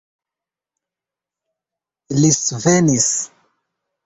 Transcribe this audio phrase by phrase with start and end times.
[2.21, 3.11] Li svenis.